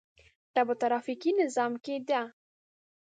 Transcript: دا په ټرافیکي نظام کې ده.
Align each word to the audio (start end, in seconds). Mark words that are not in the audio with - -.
دا 0.53 0.61
په 0.67 0.73
ټرافیکي 0.81 1.31
نظام 1.41 1.71
کې 1.83 1.95
ده. 2.09 2.21